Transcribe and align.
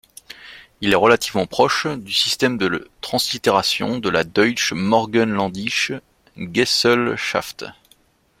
Il 0.81 0.93
est 0.93 0.95
relativement 0.95 1.45
proche 1.45 1.85
du 1.85 2.11
système 2.11 2.57
de 2.57 2.89
translittération 3.01 3.99
de 3.99 4.09
la 4.09 4.23
Deutsche 4.23 4.73
Morgenländische 4.73 5.91
Gesellschaft. 6.37 7.65